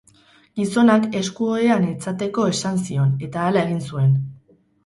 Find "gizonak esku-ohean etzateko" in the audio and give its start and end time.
0.59-2.47